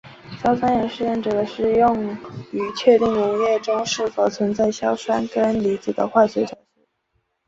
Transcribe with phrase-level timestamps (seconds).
[0.43, 2.15] 硝酸盐试验指的是用
[2.51, 6.87] 于确定溶液中是否存在硝酸根离子的化学测试。